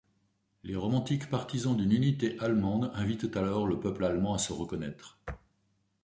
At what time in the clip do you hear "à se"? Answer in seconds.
4.33-4.51